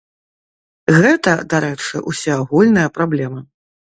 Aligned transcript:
Гэта, 1.01 1.33
дарэчы, 1.51 2.01
усеагульная 2.11 2.89
праблема. 2.99 3.39